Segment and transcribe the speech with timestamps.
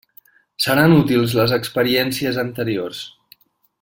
[0.65, 3.03] Seran útils les experiències anteriors.